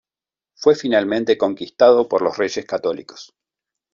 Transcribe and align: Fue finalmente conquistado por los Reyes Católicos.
Fue 0.55 0.73
finalmente 0.73 1.37
conquistado 1.37 2.09
por 2.09 2.23
los 2.23 2.35
Reyes 2.35 2.65
Católicos. 2.65 3.35